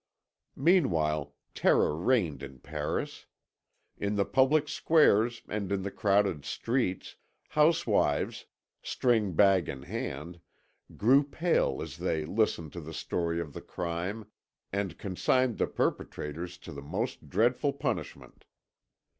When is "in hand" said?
9.69-10.41